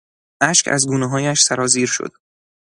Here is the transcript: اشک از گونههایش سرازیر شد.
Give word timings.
اشک 0.41 0.67
از 0.67 0.87
گونههایش 0.87 1.41
سرازیر 1.41 1.87
شد. 1.87 2.11